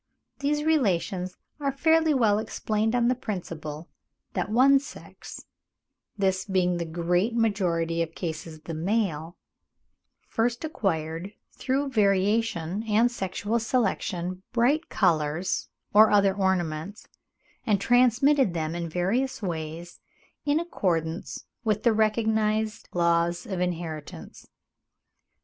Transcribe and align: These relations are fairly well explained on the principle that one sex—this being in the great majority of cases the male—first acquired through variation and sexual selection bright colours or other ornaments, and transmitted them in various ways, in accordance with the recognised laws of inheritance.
These 0.39 0.63
relations 0.63 1.37
are 1.59 1.71
fairly 1.71 2.11
well 2.15 2.39
explained 2.39 2.95
on 2.95 3.07
the 3.07 3.13
principle 3.13 3.87
that 4.33 4.49
one 4.49 4.79
sex—this 4.79 6.45
being 6.45 6.71
in 6.71 6.77
the 6.77 6.85
great 6.85 7.35
majority 7.35 8.01
of 8.01 8.15
cases 8.15 8.61
the 8.61 8.73
male—first 8.73 10.63
acquired 10.65 11.33
through 11.51 11.89
variation 11.89 12.81
and 12.87 13.11
sexual 13.11 13.59
selection 13.59 14.41
bright 14.53 14.89
colours 14.89 15.69
or 15.93 16.09
other 16.09 16.33
ornaments, 16.33 17.07
and 17.63 17.79
transmitted 17.79 18.55
them 18.55 18.73
in 18.73 18.89
various 18.89 19.39
ways, 19.43 19.99
in 20.47 20.59
accordance 20.59 21.45
with 21.63 21.83
the 21.83 21.93
recognised 21.93 22.89
laws 22.91 23.45
of 23.45 23.59
inheritance. 23.61 24.47